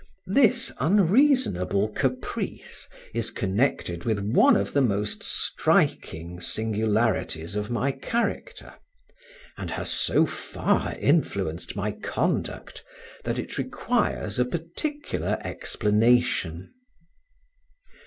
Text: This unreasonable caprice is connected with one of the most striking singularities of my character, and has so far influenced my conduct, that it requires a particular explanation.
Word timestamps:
This 0.33 0.71
unreasonable 0.79 1.89
caprice 1.89 2.89
is 3.13 3.29
connected 3.29 4.03
with 4.03 4.19
one 4.19 4.55
of 4.55 4.73
the 4.73 4.81
most 4.81 5.21
striking 5.21 6.39
singularities 6.41 7.55
of 7.55 7.69
my 7.69 7.91
character, 7.91 8.73
and 9.59 9.69
has 9.69 9.91
so 9.91 10.25
far 10.25 10.95
influenced 10.99 11.75
my 11.75 11.91
conduct, 11.91 12.83
that 13.25 13.37
it 13.37 13.59
requires 13.59 14.39
a 14.39 14.45
particular 14.45 15.37
explanation. 15.43 16.73